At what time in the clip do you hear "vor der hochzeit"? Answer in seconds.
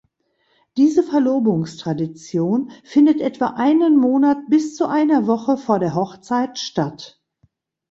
5.57-6.57